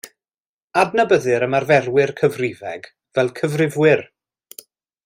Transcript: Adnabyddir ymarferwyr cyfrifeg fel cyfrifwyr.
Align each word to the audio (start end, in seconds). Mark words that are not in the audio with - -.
Adnabyddir 0.83 1.45
ymarferwyr 1.49 2.15
cyfrifeg 2.23 2.91
fel 3.19 3.33
cyfrifwyr. 3.41 4.07